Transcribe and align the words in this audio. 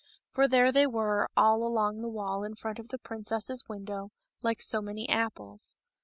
For 0.31 0.47
there 0.47 0.71
they 0.71 0.87
were, 0.87 1.29
all 1.37 1.63
along 1.63 2.01
the 2.01 2.09
wall 2.09 2.43
in 2.43 2.55
front 2.55 2.79
of 2.79 2.87
the 2.87 2.97
princess's 2.97 3.69
window, 3.69 4.09
like 4.41 4.59
so 4.59 4.81
many 4.81 5.07
apples. 5.07 5.75